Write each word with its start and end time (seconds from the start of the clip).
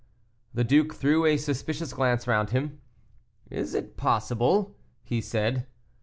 The 0.55 0.63
duke 0.63 0.95
threw 0.95 1.27
a 1.27 1.37
suspicious 1.37 1.93
glance 1.93 2.25
round 2.25 2.49
him. 2.49 2.81
"Is 3.51 3.75
it 3.75 3.97
possible?" 3.97 4.75
he 5.03 5.21
said. 5.21 5.67